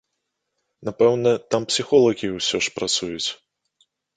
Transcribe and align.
Напэўна, 0.87 1.31
там 1.53 1.67
псіхолагі 1.73 2.27
ўсё 2.39 2.57
ж 2.69 2.77
працуюць. 2.81 3.29